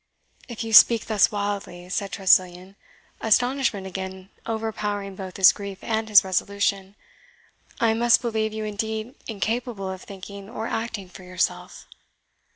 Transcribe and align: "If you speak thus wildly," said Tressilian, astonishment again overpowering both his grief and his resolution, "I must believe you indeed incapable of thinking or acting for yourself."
"If 0.47 0.63
you 0.63 0.73
speak 0.73 1.05
thus 1.05 1.31
wildly," 1.31 1.87
said 1.89 2.11
Tressilian, 2.11 2.75
astonishment 3.21 3.85
again 3.85 4.31
overpowering 4.47 5.15
both 5.15 5.37
his 5.37 5.51
grief 5.51 5.77
and 5.83 6.09
his 6.09 6.23
resolution, 6.23 6.95
"I 7.79 7.93
must 7.93 8.19
believe 8.19 8.51
you 8.51 8.65
indeed 8.65 9.13
incapable 9.27 9.91
of 9.91 10.01
thinking 10.01 10.49
or 10.49 10.65
acting 10.65 11.07
for 11.07 11.21
yourself." 11.21 11.85